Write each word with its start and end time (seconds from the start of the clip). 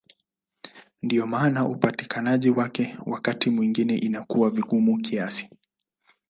Ndiyo 1.01 1.27
maana 1.27 1.65
upatikanaji 1.67 2.49
wake 2.49 2.97
wakati 3.05 3.49
mwingine 3.49 3.97
inakuwa 3.97 4.49
vigumu 4.49 4.97
kiasi. 4.97 5.49